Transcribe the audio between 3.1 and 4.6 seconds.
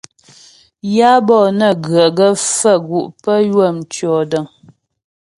pə́ ywə̂ mtʉɔ̂dəŋ.